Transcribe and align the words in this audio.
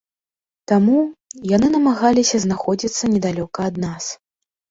Таму, 0.69 1.01
яны 1.55 1.67
намагаліся 1.75 2.37
знаходзіцца 2.45 3.03
недалёка 3.17 3.59
ад 3.73 3.77
нас. 3.85 4.05